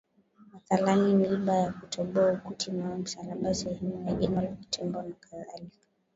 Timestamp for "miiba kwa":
1.15-1.71